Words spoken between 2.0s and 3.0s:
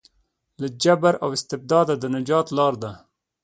نجات لاره ده.